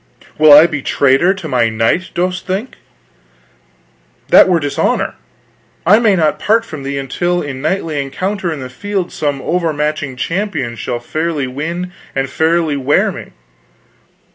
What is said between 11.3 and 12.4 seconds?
win and